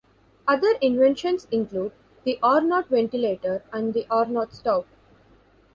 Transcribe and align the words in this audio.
Other 0.47 0.71
inventions 0.81 1.45
include 1.51 1.91
the 2.23 2.39
Arnott 2.41 2.87
ventilator 2.87 3.61
and 3.71 3.93
the 3.93 4.07
Arnott 4.09 4.51
stove. 4.51 4.87